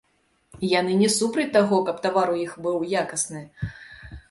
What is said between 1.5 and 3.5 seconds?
таго, каб тавар у іх быў якасны.